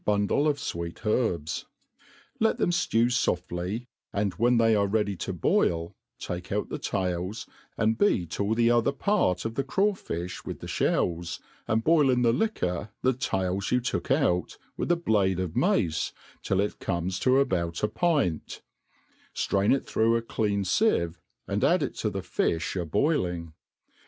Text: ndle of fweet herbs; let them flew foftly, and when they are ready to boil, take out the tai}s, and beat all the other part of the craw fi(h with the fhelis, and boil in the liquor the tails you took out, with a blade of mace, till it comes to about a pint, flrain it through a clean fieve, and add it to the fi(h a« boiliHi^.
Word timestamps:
ndle 0.07 0.47
of 0.49 0.57
fweet 0.57 1.05
herbs; 1.05 1.67
let 2.39 2.57
them 2.57 2.71
flew 2.71 3.05
foftly, 3.05 3.85
and 4.11 4.33
when 4.33 4.57
they 4.57 4.73
are 4.75 4.87
ready 4.87 5.15
to 5.15 5.31
boil, 5.31 5.95
take 6.17 6.51
out 6.51 6.69
the 6.69 6.79
tai}s, 6.79 7.45
and 7.77 7.99
beat 7.99 8.39
all 8.39 8.55
the 8.55 8.71
other 8.71 8.91
part 8.91 9.45
of 9.45 9.53
the 9.53 9.63
craw 9.63 9.93
fi(h 9.93 10.43
with 10.43 10.59
the 10.59 10.65
fhelis, 10.65 11.39
and 11.67 11.83
boil 11.83 12.09
in 12.09 12.23
the 12.23 12.33
liquor 12.33 12.89
the 13.03 13.13
tails 13.13 13.71
you 13.71 13.79
took 13.79 14.09
out, 14.09 14.57
with 14.75 14.91
a 14.91 14.95
blade 14.95 15.39
of 15.39 15.55
mace, 15.55 16.11
till 16.41 16.59
it 16.59 16.79
comes 16.79 17.19
to 17.19 17.37
about 17.39 17.83
a 17.83 17.87
pint, 17.87 18.63
flrain 19.35 19.71
it 19.71 19.85
through 19.85 20.15
a 20.15 20.21
clean 20.23 20.63
fieve, 20.63 21.19
and 21.47 21.63
add 21.63 21.83
it 21.83 21.93
to 21.93 22.09
the 22.09 22.23
fi(h 22.23 22.75
a« 22.75 22.87
boiliHi^. 22.87 23.51